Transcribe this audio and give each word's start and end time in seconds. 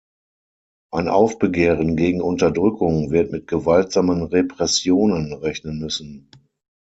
Ein 0.91 1.09
Aufbegehren 1.09 1.95
gegen 1.95 2.21
Unterdrückung 2.23 3.11
wird 3.11 3.31
mit 3.31 3.45
gewaltsamen 3.45 4.23
Repressionen 4.23 5.31
rechnen 5.31 5.77
müssen. 5.77 6.31